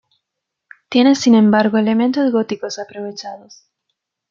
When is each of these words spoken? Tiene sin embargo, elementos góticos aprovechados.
Tiene 0.89 1.13
sin 1.13 1.35
embargo, 1.35 1.77
elementos 1.77 2.31
góticos 2.31 2.79
aprovechados. 2.79 3.67